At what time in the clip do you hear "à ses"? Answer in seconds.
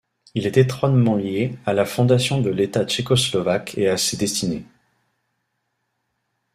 3.87-4.17